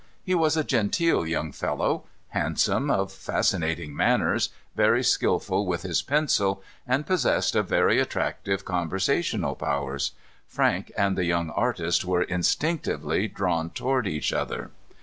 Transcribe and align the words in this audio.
He 0.23 0.33
was 0.33 0.57
a 0.57 0.63
genteel 0.63 1.27
young 1.27 1.51
fellow, 1.51 2.05
handsome, 2.29 2.89
of 2.89 3.11
fascinating 3.11 3.95
manners, 3.95 4.49
very 4.75 5.03
skilful 5.03 5.67
with 5.67 5.83
his 5.83 6.01
pencil, 6.01 6.63
and 6.87 7.05
possessed 7.05 7.55
of 7.55 7.69
very 7.69 7.99
attractive 7.99 8.65
conversational 8.65 9.53
powers. 9.53 10.13
Frank 10.47 10.91
and 10.97 11.15
the 11.15 11.25
young 11.25 11.51
artist 11.51 12.03
were 12.03 12.23
instinctively 12.23 13.27
drawn 13.27 13.69
toward 13.69 14.07
each 14.07 14.33
other. 14.33 14.71